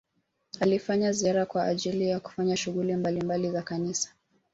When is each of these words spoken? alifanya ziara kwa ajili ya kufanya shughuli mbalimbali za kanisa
alifanya 0.59 1.11
ziara 1.11 1.45
kwa 1.45 1.63
ajili 1.65 2.07
ya 2.09 2.19
kufanya 2.19 2.57
shughuli 2.57 2.95
mbalimbali 2.95 3.51
za 3.51 3.61
kanisa 3.63 4.13